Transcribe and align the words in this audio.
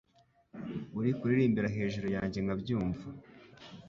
Uri 0.99 1.11
kuririmbira 1.17 1.73
hejuru 1.77 2.07
yanjye 2.15 2.39
nkabyumva 2.41 3.05